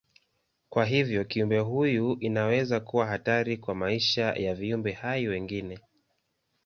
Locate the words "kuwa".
2.79-3.05